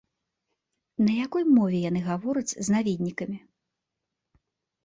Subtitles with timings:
[1.09, 3.37] На якой мове яны гавораць з наведнікамі?